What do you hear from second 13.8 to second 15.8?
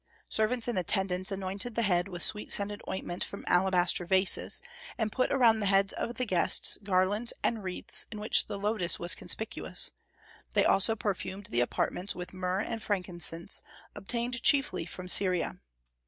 obtained chiefly from Syria.